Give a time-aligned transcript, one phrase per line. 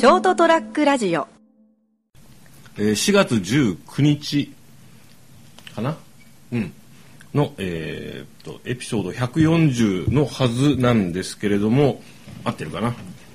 [0.00, 1.28] ショートトラックラジオ。
[2.78, 4.50] えー4月19日
[5.74, 5.98] かな？
[6.52, 6.72] うん。
[7.34, 12.00] の、えーっとエピソード140のはずなんですけれども
[12.44, 12.94] 合ってるかな？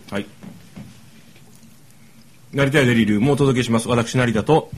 [0.10, 0.26] はい。
[2.52, 3.88] 成田デリルもお届けします。
[3.88, 4.72] 私成田と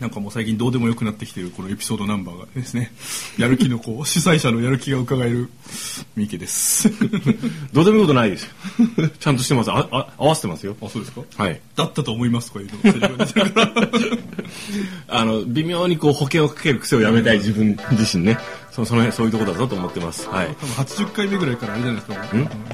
[0.00, 2.92] なんかもう最近どうでもよくなってきてるこのエピソードナンバーがですね、
[3.38, 5.48] やる気のこう、主催者のやる気が伺える
[6.16, 6.90] 三池です。
[7.72, 8.50] どうでもいいことないですよ。
[9.18, 9.70] ちゃんとしてます。
[9.70, 10.76] ああ合わせてますよ。
[10.82, 11.22] あ、そうですか？
[11.36, 11.60] はい。
[11.76, 13.26] だったと思いますとかいう の。
[15.08, 18.38] あの微妙にこう保険をかける癖をやめたい自分自身ね。
[18.72, 20.28] そその辺そういうところだぞと思ってます。
[20.28, 20.48] はい。
[20.48, 20.74] 多分
[21.06, 22.26] 80回目ぐらいからあれじゃないですか、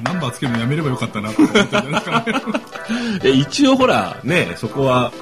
[0.03, 3.21] ナンバーつけるのやめればよかったなとか思ってるんじゃないですかね。
[3.25, 5.13] え一応ほらねそこは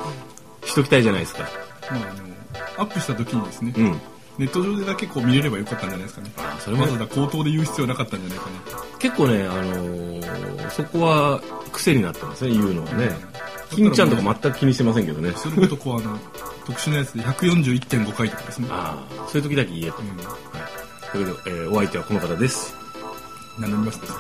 [0.64, 1.48] しときたいじゃないですか
[1.90, 4.00] まあ、あの、アップした時にですね、うん。
[4.38, 6.30] ネット上でだけこう見れればよかったんじゃないですかね。
[6.60, 8.98] それもわざわざ口頭で言う必要なかったんじゃないかな。
[8.98, 11.40] 結構ね、あのーそこは
[11.72, 13.10] 癖になってますね言うのはね。
[13.70, 15.32] 金ちゃんとか全く気にしてませんけどね。
[15.37, 16.18] それごとこう、あの、
[16.65, 18.68] 特殊なやつで141.5回とかですね。
[18.70, 20.06] ああそういう時だけ言えと、うん。
[20.09, 22.74] はい、ということで、えーお相手はこの方です。
[23.59, 24.12] 名乗りますです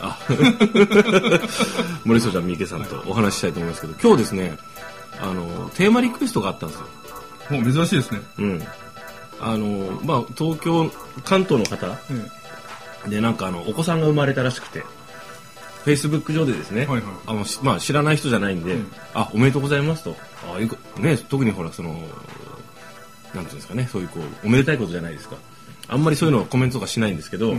[0.00, 0.18] あ。
[2.04, 4.58] 森下ちゃん三池さんとお話ししたいと思いますけど今日ですね
[5.20, 6.86] あのテーマリクエストがあったんですよ
[7.50, 8.20] もう珍しいですね。
[8.38, 8.62] うん。
[9.40, 10.90] あのまあ東京
[11.24, 11.98] 関東の方
[13.06, 14.80] えでなんかあのお子さんが生まれたらしくて
[15.84, 17.12] フェイスブック上でですね、はいはい。
[17.26, 18.92] あのしまあ、知らない人じゃないんで、うん。
[19.12, 20.16] あおめでとうございますと。
[20.54, 21.90] あいうこね、特にほらその
[23.34, 25.36] なんていうんですかねそういうこうおめでたいことじゃないですか。
[25.88, 27.56] あんまりそういうのはコメントとかしないんですけど、あ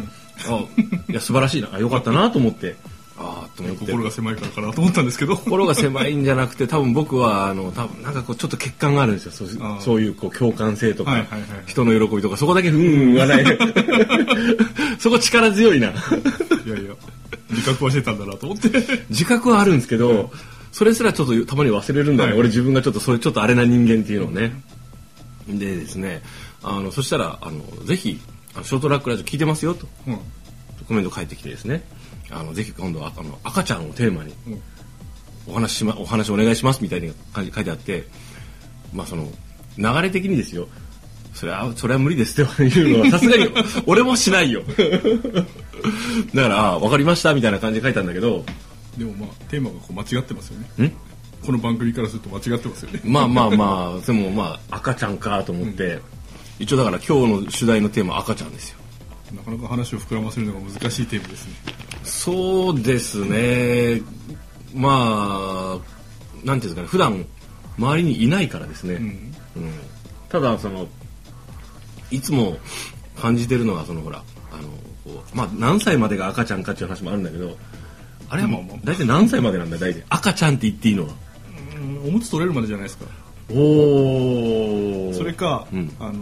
[1.07, 2.75] いや素晴らしいなあよかったなと思って
[3.55, 3.85] と思って。
[3.85, 5.35] 心が狭いからかなと思ったんですけど。
[5.35, 9.31] 心が狭いんじゃなくて多分僕はあの多分なんかこうちょっと欠陥があるんですよ。
[9.31, 13.45] そうそういうこう共感性とか、はいはいはい人の喜びとかそこだけうんうん言わない。
[14.99, 15.87] そこ力強いな。
[15.87, 16.93] いやいや、
[17.51, 18.69] 自覚はしてたんだなと思って。
[19.09, 20.31] 自覚はあるんですけど、
[20.71, 24.61] それすらちょっとたまに忘れるんだよね、はい俺自分がちょっとそれちょっとあれな人間っていうのをね。
[25.47, 26.23] でですね
[26.63, 28.19] あのそしたらあのぜひ
[28.63, 29.87] ショートラックラジオ聞いてますよと。
[30.07, 30.19] うん。
[30.87, 31.83] コメント返ってきてですね
[32.35, 34.61] あのぜひ今度はあの赤ちゃんをテーマにうん。
[35.47, 38.05] お話ししまお話お願いしますみたいに感じ書いてあって
[38.93, 39.27] まあその
[39.77, 40.67] 流れ的にですよ。
[41.33, 43.49] それはそれは無理ですっていうのはさすがに
[43.85, 44.63] 俺もしないよ。
[46.33, 48.45] だからあ分かりましたみたいな感じで書いたんだけど。
[48.97, 50.87] でもまあ、テーマがこう間違ってますよね。
[50.87, 50.91] ん？
[51.45, 53.01] この番組からすると間違ってますよね。
[53.03, 55.99] まあまあまあでもまあ赤ちゃんかと思って、
[56.59, 58.79] 一応だから今日の主題のテーマは赤ちゃんですよ
[59.35, 61.53] なかなか話を膨らませるのが難しいテーマですね。
[62.03, 64.01] そうですね。
[64.73, 65.79] まあ
[66.43, 66.87] なんていうんですかね。
[66.87, 67.25] 普段
[67.77, 69.03] 周りにいないからですね、うん。
[69.03, 69.33] うん。
[70.29, 70.87] ただその
[72.11, 72.57] いつも
[73.17, 74.69] 感じてるのはそのほらあの
[75.03, 77.57] こうまあ何歳までが赤ちゃんかっていう話もあるんだけど
[78.29, 80.03] あれはもう大体何歳までなんだ大体。
[80.09, 81.13] 赤ちゃんって言っていいのは。
[82.07, 83.05] おむつ取れるまでじゃないですか。
[83.49, 85.91] おおそれか、うん。
[85.99, 86.13] あの、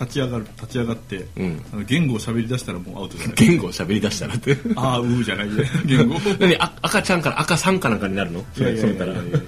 [0.00, 1.64] 立ち上がる、立ち上がって、うん。
[1.72, 3.36] あの言語を喋り出したらもうアウトじゃない。
[3.36, 4.56] 言語を喋り出したらって。
[4.56, 4.62] か。
[4.76, 5.50] あーうーじゃない。
[5.50, 6.18] で、 言語。
[6.40, 6.56] 何？
[6.58, 8.40] あ赤ちゃんから赤さんかなんかになるの？
[8.58, 9.04] いやいやいやいや。
[9.04, 9.40] それいや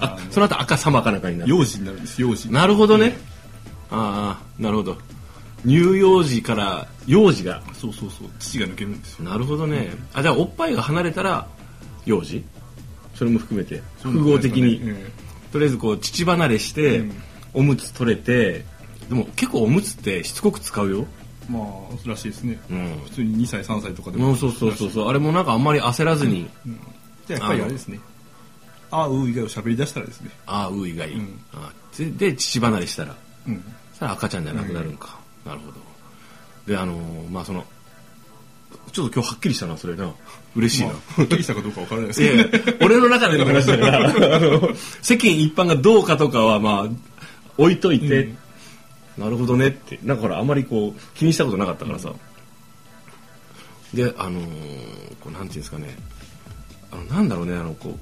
[0.00, 1.50] あその後赤様かなんかになる。
[1.50, 2.50] 幼児になるんです、幼児。
[2.50, 3.16] なるほどね。
[3.90, 4.98] ああなるほど。
[5.64, 7.62] 乳幼児から幼児が。
[7.80, 9.30] そうそうそう、父が抜けるんですよ。
[9.30, 9.92] なるほどね。
[10.12, 11.46] あじゃあおっぱいが離れたら
[12.04, 12.44] 幼児？
[13.14, 13.80] それも含めて。
[14.02, 15.10] 複合的に、え
[15.52, 17.12] とりあえずこう乳離れして、うん。
[17.54, 18.64] おむつ取れて
[19.08, 21.06] でも結構おむつってしつこく使うよ。
[21.48, 22.58] えまあ、らしいですね。
[22.70, 23.00] うん。
[23.04, 24.30] 普通に2歳、3歳とかでも。
[24.30, 25.08] うんそうそうそうそう。
[25.08, 26.48] あれもなんかあんまり焦らずに、
[27.26, 28.00] じゃあやっぱりあれですね。
[28.90, 30.30] あーうー以外を喋り出したらですね。
[30.46, 31.40] ああう以外、うん。
[31.52, 33.14] あでで乳離れしたら。
[33.46, 33.62] うん。
[33.90, 35.74] そしたら赤ちゃんじゃなくなるんか、なるほど。
[36.66, 37.64] であのーまあその
[38.92, 40.12] ちょっと今日はっきりしたなそれな。
[40.56, 42.38] 嬉しいな、まあ、はっきりしたかどうかわからないですいけど。
[42.38, 44.12] やいや俺の中での話だから。
[45.02, 46.88] 世間一般がどうかとかはまあ
[47.58, 48.38] 置いといて、うん
[49.18, 49.98] なるほどねって。
[50.02, 52.12] なんかほらあまりこう気にしたことなかったからさ、
[53.92, 55.96] であのーこうなんていうんですかね。
[56.90, 57.96] あのなんだろうねあのこ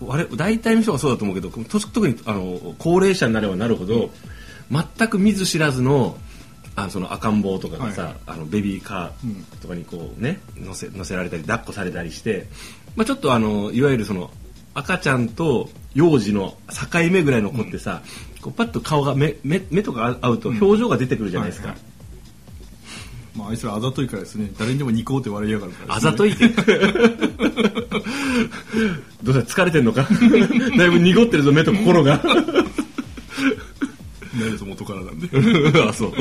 [0.00, 4.10] うあれ大体の人がそうだと思うけどと特にあの高齢者になればなるほど
[4.70, 6.16] 全く見ず知らずの
[6.74, 8.10] あその赤ん坊とかがさ、はい。
[8.12, 12.46] はいあのベビーカーとかにこうね乗せ乗せられたり抱っこされたりして、
[12.96, 14.30] まあ、ちょっとあのいわゆるその
[14.74, 18.02] 赤ちゃんと幼児の境目ぐらいの子ってさ、
[18.42, 21.84] こうパッと顔が目目目とか合うと表情が出てくるじゃないですか、はいはい。
[23.38, 26.48] まあ、あいつらあざといからですね、誰にでもニコって笑いやがるからね、あざといて。
[29.22, 30.02] どうだ疲れてんのか？
[30.76, 32.20] だいぶ濁ってるぞ目と心が。
[34.34, 35.28] ないです元からなんで。
[35.88, 36.12] あそう。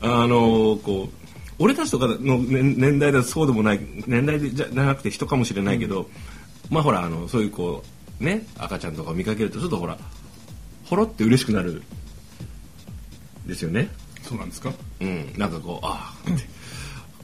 [0.00, 1.14] あのこう
[1.60, 6.08] 俺たちとかの年年代だとそうでもない年代でじゃなくて人かもしれないけど、
[6.70, 7.84] まあほらあのそういうこ
[8.20, 9.98] うね赤ちゃんとかを見かけるとちょっとほら
[10.88, 11.82] ほろって嬉しくなる。
[13.46, 13.88] ですよね。
[14.22, 14.72] そうなんですか？
[15.00, 15.32] うん。
[15.36, 16.14] なんかこうあ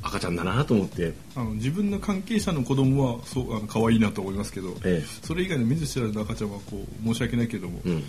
[0.02, 1.14] あ赤ちゃんだなと思って。
[1.34, 8.04] あの自分の関係者の子供はそうあの可愛いなと思いますけど、えそれ以外の見ず知らずの赤ちゃんはこう申し訳ないけども、えうん。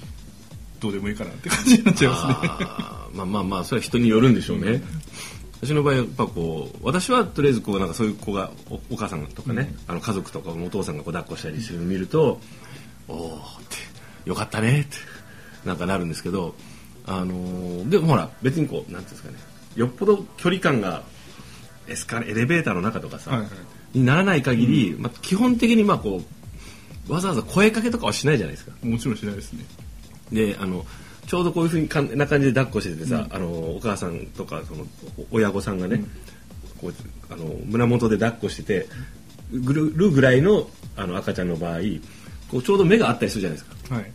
[0.80, 2.34] どうでもいいかなって感じになっちゃいますね。
[3.14, 4.84] まあまあまあそれは人によるんでしょうね、
[5.62, 12.40] 私の場合やっぱこう私はとりあえずこうなんかそういう子がおお母さんとかね、あの家族とかお父さんがこう抱っこしたりするのを見ると、
[13.08, 13.40] おおっ
[14.24, 14.98] てよかったねって
[15.66, 16.56] なんかなるんですけど
[17.06, 19.38] あのーでもほら別にこうなんていうんですかね
[19.76, 21.04] よっぽど距離感が
[21.88, 23.50] エスカレエレベーターの中とかさ、はいはい。
[23.98, 26.22] にならない限り、まあ、基本的にまあこ
[27.08, 28.72] うわざわざ声かけとかはしないじゃないですか。
[28.84, 29.64] もちろんしないですね。
[30.32, 30.86] であの
[31.28, 34.86] ちょうどこういうふうにかんな感じで抱っこしててさ、あのお母さんとかその
[35.32, 36.04] お親御さんがね、
[36.82, 36.94] こう
[37.32, 38.88] あの胸元で抱っこしてて
[39.52, 41.80] ぐるるぐらいのあの赤ちゃんの場合
[42.50, 43.96] こうちょうど目があったりするじゃないですか。
[43.96, 44.12] はい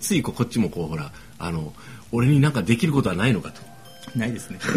[0.00, 1.72] ついこっちもこうほらあの
[2.12, 3.60] 俺になんかできることはないのかと。
[4.16, 4.58] ないですね。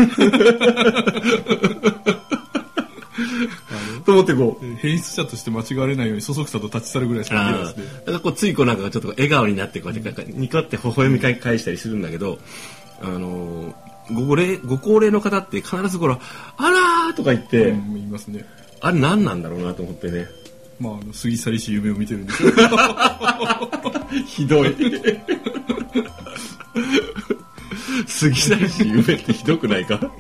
[4.06, 7.84] と思ってこう変質者として間違われないようにそそくさと立ち去るぐらいしかできないあですね。
[7.84, 8.00] ー。
[8.00, 12.40] だからこうついこうなんかちょっと笑顔になってこうやってニコって微笑み返したりするんだけど、
[13.02, 13.74] あのー
[14.14, 16.16] ご高齢ご高齢の方って必ずこれ
[16.58, 16.70] 「あ
[17.10, 18.46] ら!」とか言って、うん言いますね。
[18.82, 20.28] あれ何なんだろうなと思ってね
[20.80, 22.52] まああの過ぎ去りし夢を見てるんですよ
[24.28, 24.74] ひどい。
[24.74, 24.80] 過
[28.30, 30.00] ぎ去りし夢ってひどくないか？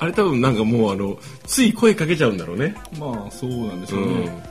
[0.00, 2.74] あれ多分なんかもうあのつい声かけちゃうんだろうね。
[2.98, 4.24] まあそうなんでしょううん。
[4.24, 4.44] ね、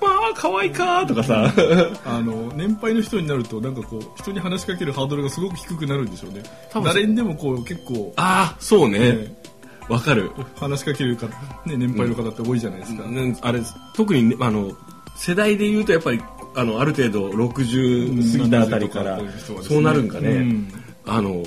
[0.00, 1.52] まあ可愛いかとかさ。
[2.06, 6.42] あの年配の人になるとなんかこう人に話しかけるハードルがすごく低くなるんでしょうね。
[6.82, 8.98] 誰にでもこう結構、ああそうね。
[8.98, 9.34] ね
[9.88, 10.30] わかる。
[10.56, 11.26] 話しかける方、
[11.66, 13.60] ね、年配の方って多いじゃないですか、ねあれ
[13.94, 14.72] 特にねあの
[15.16, 16.20] 世代で言うとやっぱり
[16.56, 19.74] あのある程度60過ぎたあたりからうん70とかっていう人はですね。
[19.74, 20.72] そうなるんかね、うん。
[21.06, 21.42] あの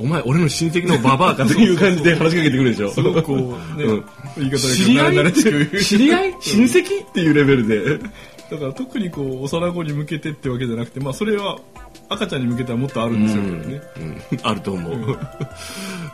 [0.00, 2.90] お前俺の親戚のババアかという感じで話しかけてくるでしょ。
[2.90, 3.38] すごくこう
[3.78, 4.04] ね、うん。
[4.36, 6.34] 言い方が知り合い知り合い？
[6.40, 7.06] 親戚？
[7.06, 8.00] っていうレベルで
[8.50, 11.58] だから特にこう幼子に向けてってわけじゃなくてまあそれは
[12.08, 14.40] 赤ちゃんに向けてはもっとあるんですよね、うん。
[14.42, 15.28] あると思う、だか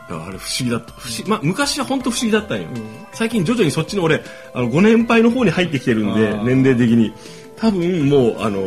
[0.09, 0.91] らあれ不思議だった。
[0.93, 2.67] 不思議、まあ、昔は本当不思議だったんよ、
[3.13, 4.21] 最近徐々にそっちの俺
[4.53, 7.13] あのご年配の方に入ってきてるんで年齢的に。
[7.57, 8.61] 多分もうあの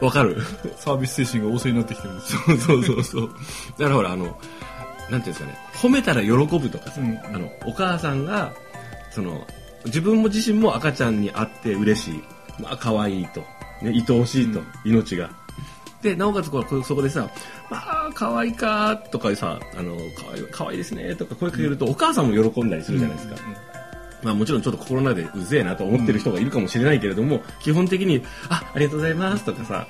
[0.00, 0.38] わかる。
[0.78, 2.40] サービス精神が旺盛になってきてるんですよ。
[2.46, 3.30] そうそうそうそう。
[3.78, 4.38] だからほらあのなんてい
[5.10, 5.58] うんですかね。
[5.74, 7.18] 褒めたら喜ぶとかさ、うん。
[7.18, 8.54] あのお母さんが
[9.10, 9.46] その
[9.84, 12.22] 自分も自身も赤ちゃんに会って嬉しい
[12.60, 13.40] まあ可愛いと、
[13.82, 15.30] ね、愛おしいと、命が。
[16.02, 17.28] でなおかつこうそこでさ
[17.70, 23.36] 「まあ可愛いか」とかさ「あの可愛い可愛いですね」とか声かけると、お母さんも喜んだりするじゃないですか、
[24.22, 29.88] まあ、もちろんちょっと心の中でうぜえなと思ってる人がいるかもしれないけれども、基本的に「あありがとうございます」とかさ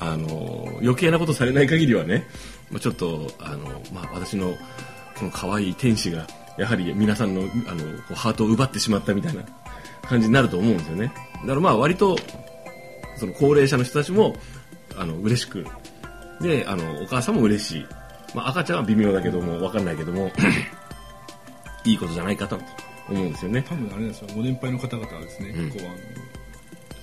[0.00, 2.26] あの余計なことされない限りはね、
[2.70, 4.54] まあ、ちょっとあの、まあ、私の
[5.16, 6.26] この可愛い天使が
[6.58, 9.42] やはり皆さんのあのハートを奪ってしまったみたいな
[10.02, 11.12] 感じになると思うんですよね。
[11.42, 12.16] だからまあ割と
[13.16, 14.36] その高齢者の人たちも
[14.96, 15.64] あの嬉しく
[16.40, 17.86] であのお母さんも嬉しい、
[18.34, 20.30] まあ、赤ちゃんは微妙だけども分かんないけども
[21.84, 22.58] いいことじゃないかと
[23.08, 23.64] 思うんですよね。
[23.68, 24.28] 多分あれなんですよ。
[24.34, 25.70] ご年配の方々はですね、うん。
[25.70, 25.96] こうあの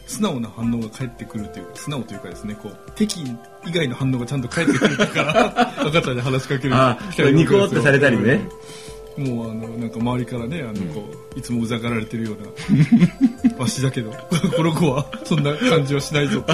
[0.05, 3.21] 素直な反応が返ってくるというか素直というかですねこう敵
[3.65, 6.99] 以外の反応がちゃんと返ってくるから 赤ちゃんに話しかけるあ
[7.33, 8.33] ニコってされたりね。
[8.33, 8.84] うん
[9.17, 14.11] もうあのなんか周りからねあのこう、いつもうざがられてるような わしだけど
[14.55, 16.41] この子はそんな感じはしないぞ。
[16.41, 16.53] と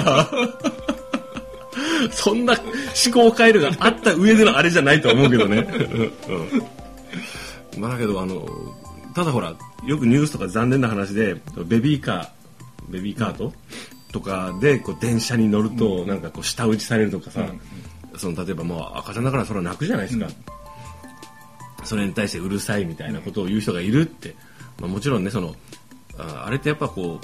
[2.10, 5.66] そんな思考回路があった上でのあれじゃないとは思うけどね。
[6.28, 8.46] うんまあだけどあの
[9.14, 9.54] ただほら
[9.86, 13.52] よくニュースとか残念な話でベビーカーベビーカート、
[14.12, 17.46] とかでこう電車に乗るとなんかこう舌打ちされるとかさ、
[18.16, 20.26] その例えばもう赤ちゃんだからそれは泣くじゃないですか、
[21.84, 24.34] それに対してうるさいみたいなことを言う人がいるって、
[24.80, 25.54] まあ、もちろんねその
[26.18, 27.20] ああれってやっぱこ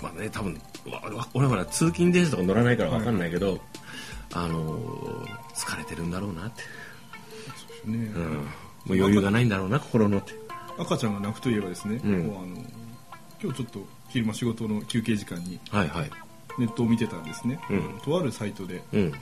[0.00, 3.60] うまあね多分わわ俺はほら通勤電車とか乗らないから分かんないけど、
[4.32, 6.62] あのー疲れてるんだろうなって、
[7.88, 7.96] ね。
[8.14, 8.44] うん、も
[8.90, 10.34] う余裕がないんだろうな心のって。
[10.78, 12.28] 赤ちゃんが泣くといえばですね、うん。
[12.28, 12.56] こうあの
[13.40, 16.10] 今日ちょっと昼間仕事の休憩時間にはいはい。
[16.58, 18.00] ネットを見てたんですね、うん。
[18.04, 19.12] とあるサイトでうん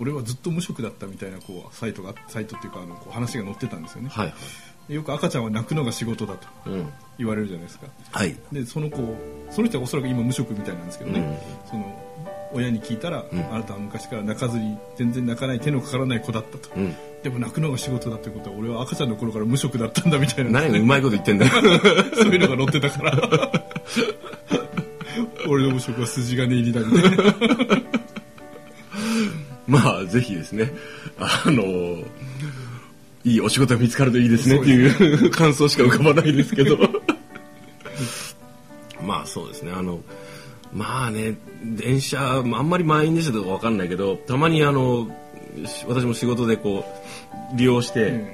[0.00, 4.34] 俺はずっと無職だったみたいなこうサイトがサイトっていうかあのこう話が載ってたんですよね、はいはい。
[4.88, 6.92] でよく赤ちゃんは泣くのが仕事だとうん。
[7.18, 7.86] 言われるじゃないですか。
[8.12, 8.36] はい。
[8.52, 8.98] でその子
[9.50, 11.22] その人はおそらく今無職みたいなんですけどね、う
[11.66, 11.70] ん。
[11.70, 12.08] その
[12.52, 13.24] 親に聞いたら、ん。
[13.50, 16.94] あなたは昔から泣かずに全然泣かない手のかからない子だったと、うん。
[17.22, 20.62] でも泣くのが仕事だってことは俺は赤ちゃんの頃から無職だったんだみたいな。
[20.62, 21.52] 何がうまいこと言ってんだよ。
[22.14, 23.52] そういうのが載ってたから。
[25.48, 27.87] 俺の職は筋金入りだみたいな
[29.68, 30.72] まあぜひですね
[31.18, 31.62] あの
[33.24, 36.78] いいお仕事が見つかるといいですねっていう感想しか浮かばないですけど。
[39.04, 40.00] まあそうですねあの
[40.72, 45.08] まあね電車あんまり満員でしたとか分かんないけどたまにあの
[45.64, 46.84] し私も仕事でこ
[47.54, 48.28] う利用して、うん。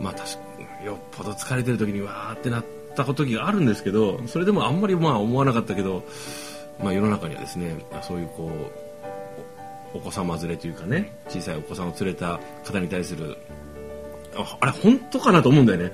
[0.00, 0.38] まあ確か
[0.84, 2.64] よっぽど疲れてる時にわーってなっ
[2.96, 6.04] た時があるんですけどそれでもあんまりまあ思わなかったけど、
[6.82, 8.91] まあ、世の中にはですねそういうこう
[9.94, 13.36] おお子様連れというかね小さいお子さんを連れた方に対する
[14.34, 15.92] ああれ本当かなと思うんだよね。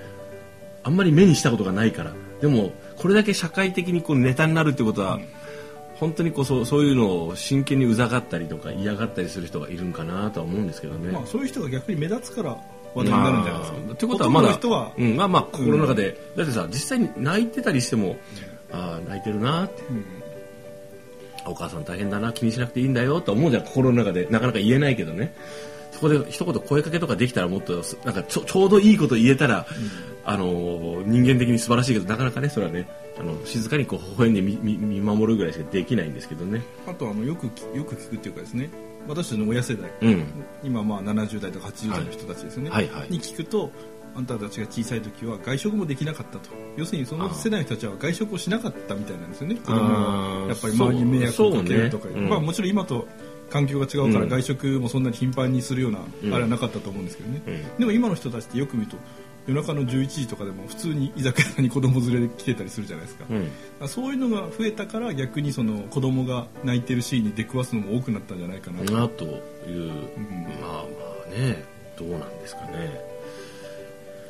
[0.85, 2.13] あんまり目にしたことがないから。
[2.41, 5.29] でもこれだけ社会的にこうネタになるってことは、うん
[5.99, 11.11] 本当にこうそうそういうのを真剣にうざがったりとか嫌がったりする人がいるんかなとは思うんですけどね。
[11.11, 12.57] まあそういう人が逆に目立つから
[12.95, 13.79] 話題になるんじゃないですか。
[13.79, 18.17] まあということはまだ人は、うん、まあまあ心の中で、だってさ実際に泣いてたりしても、
[18.71, 19.83] ああ泣いてるなって。
[19.91, 20.05] うん
[21.47, 24.27] お母さん大変だな気にしなくていいんだよと思うじゃん心の中で。
[24.31, 25.35] なかなか言えないけどね。
[25.93, 29.67] そこで一言声かけとかできたらもっとなんかちょちょうどいいこと言えたら、
[30.25, 32.87] あの人間的に素晴らしいけどなかなかねそれはね
[33.19, 36.63] あの静かにこう微笑んで見見見守るぐらいしかできないんですけどね。
[36.87, 38.71] あとあのよくきよく聞くっていうかですね
[39.09, 40.25] 私たちの親世代、うん。
[40.63, 43.11] 今まあ70代とか80代の人たちですよね、はいはい。
[43.11, 43.71] に聞くと
[44.15, 46.51] あんたたちが小さい時は外食もできなかったと。
[46.77, 49.57] 要するにその世代の人たちは外食をしなかったみたいなんですよね。
[49.57, 52.15] 子供あーはやっぱり周りに迷惑をかけるとか、ね。
[52.17, 52.29] うん。
[52.29, 53.07] まあ、もちろん今と
[53.51, 54.29] 環境が違うからうん。
[54.29, 56.35] 外食もそんなに頻繁にするような、うん。
[56.35, 57.79] あれはなかったと思うんですけどね、うん。
[57.79, 58.97] でも今の人たちってよく見ると
[59.49, 63.89] 夜中の11時とかでも普通に居酒屋に子供連れで来てたりするじゃないですか、うん。
[63.89, 69.29] そういうのが増えたから逆にその子供が泣いてるシーンに出くわすのも多くなったんじゃないかなと、なとい
[69.71, 70.45] う、ん。
[70.61, 70.83] まあま
[71.27, 71.65] あね。
[71.99, 73.01] どうなんですかね。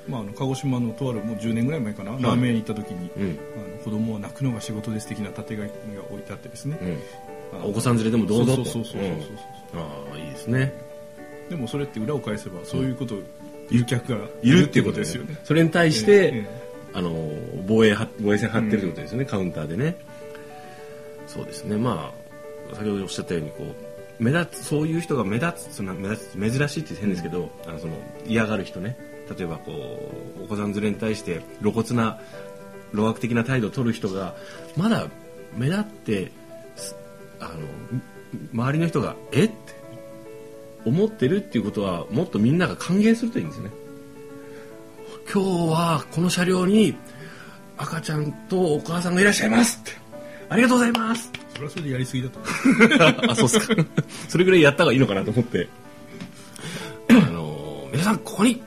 [0.08, 3.38] まあ、あの鹿児島のとあるもう10年ぐらい前かな、ラーメン屋に行った時に、うん。
[3.56, 6.78] あの子供は泣くのが仕事です的な縦書きが置いてあってですね、
[7.52, 7.70] うん。
[7.70, 8.64] お子さん連れでもどうぞと。
[8.64, 9.10] そうそうそうそう
[9.72, 10.87] そう、ああいいですね
[11.48, 13.18] でもそれって裏を返せばそういうことを
[13.70, 14.64] 言う客がいる。
[14.64, 15.34] っていうことでですすよよね。
[15.34, 17.12] ねそれに対して、ええあの
[17.66, 19.96] 防衛は防衛線張ってるってことですよね、カウンターでね。
[21.26, 21.76] そうですね。
[21.76, 22.12] ま
[22.72, 23.64] あ先ほどおっしゃったようにこ
[24.20, 27.92] う目立つそういう人が目立つその目立つ珍しいって変ですけど、あのその
[28.26, 28.96] 嫌がる人ね。
[29.36, 29.72] 例えばこ
[30.40, 32.18] うお子さん連れに対して露骨な
[32.92, 34.34] 露悪的な態度を取る人が
[34.76, 35.06] まだ
[35.54, 36.32] 目立って
[36.76, 36.96] す
[37.38, 38.00] あの
[38.52, 39.54] 周りの人が「えっ?」て
[40.84, 43.70] 思ってるっていうことはもっとみんなが歓迎するといいんですよね。
[45.32, 46.96] 今日はこの車両に
[47.76, 49.98] 赤ちゃんとお母さんがいらっしゃいますって。
[50.50, 52.40] ありがとうございますそれはそれでやりすぎだと。
[53.30, 53.74] あそうっすか。
[54.28, 55.68] それぐらいやった方がいいのかなと思って。
[57.10, 58.62] あの皆さんここに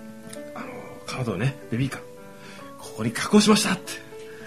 [0.53, 0.65] あの
[1.06, 2.01] カードをねベビーカー
[2.77, 3.94] ここに確保しましたって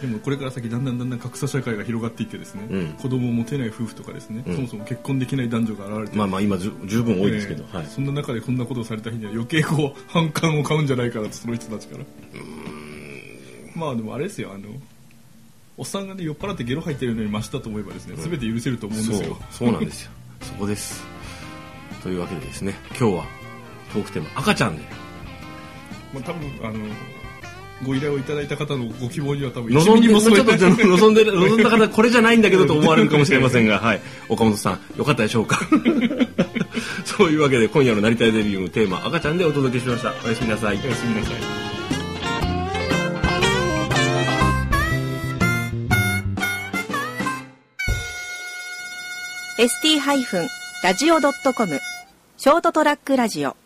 [0.01, 2.93] でもこれから先だんだんだんだん格差社会が広がっていってですね、うん。
[2.95, 4.55] 子供を持てない夫婦とかですね、うん。
[4.57, 6.71] そもそも結婚できない男女が現れてまあまあ今十
[7.03, 7.83] 分多いですけど、はい。
[7.85, 12.05] ええそんな中でこんなことをされた日には余計こう反感を買うんじゃないかなとその人たちから。
[13.75, 14.69] まあでもあれですよあの
[15.77, 19.37] おっさんがね酔っ払ってゲロ吐いてるのに増したと思えばですね、全て許せると思うんですよ。
[19.51, 20.11] そうなんですよ。
[20.41, 21.03] そこです。
[22.03, 23.25] というわけでですね今日は
[23.93, 24.83] トークテーマ赤ちゃんで。
[26.13, 26.79] まあ多分あの
[27.85, 35.61] ご依頼をいただいた方のご希望には多分望んで1ミリもちょっと添えて望んで望んだ方これじゃないんだけどと思われるかもしれませんが、 はい、岡本さんよかったでしょうか？
[37.05, 40.13] そういうわけで今夜の「なりたいデビュー」のテーマ「赤ちゃん」でお届けしました。
[40.25, 40.81] おやすみなさい。
[40.85, 41.35] おやすみなさい。
[41.35, 41.65] ー
[50.83, 51.81] ST-radio.com
[52.37, 53.57] ショートトラックラジオ